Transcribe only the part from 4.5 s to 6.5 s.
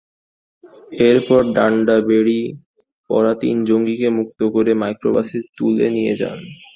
করে মাইক্রোবাসে তুলে নিয়ে যায়।